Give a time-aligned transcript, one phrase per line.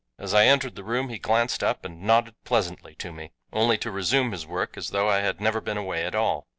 [0.17, 3.91] As I entered the room he glanced up and nodded pleasantly to me, only to
[3.91, 6.47] resume his work as though I had never been away at all.